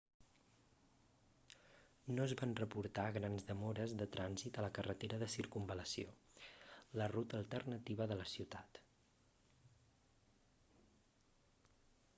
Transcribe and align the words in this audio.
no 2.15 2.23
es 2.29 2.33
van 2.39 2.55
reportar 2.59 3.03
grans 3.17 3.45
demores 3.51 3.93
de 4.01 4.07
trànsit 4.17 4.57
a 4.59 4.65
la 4.67 4.71
carretera 4.79 5.19
de 5.25 5.29
circunvalació 5.35 6.15
la 7.03 7.11
ruta 7.15 7.39
alternativa 7.43 8.11
de 8.13 8.19
la 8.23 8.27
ciutat 8.35 8.83